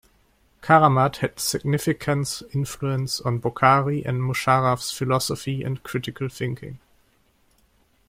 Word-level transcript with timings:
Karamat 0.63 1.17
had 1.17 1.39
significance 1.39 2.41
influence 2.55 3.21
on 3.21 3.39
Bokhari 3.39 4.03
and 4.03 4.19
Musharraf's 4.19 4.89
philosophy 4.91 5.61
and 5.63 5.83
critical 5.83 6.27
thinking. 6.27 6.79